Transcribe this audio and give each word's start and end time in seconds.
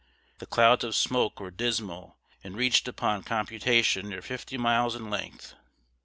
The 0.39 0.47
clouds 0.47 0.83
of 0.83 0.95
smoke 0.95 1.39
were 1.39 1.51
dismal 1.51 2.17
and 2.43 2.57
reached 2.57 2.87
upon 2.87 3.21
computation 3.21 4.09
near 4.09 4.23
fifty 4.23 4.57
miles 4.57 4.95
in 4.95 5.11
length. 5.11 5.53